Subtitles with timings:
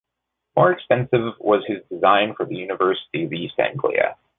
[0.55, 4.15] More extensive was his design for the University of East Anglia.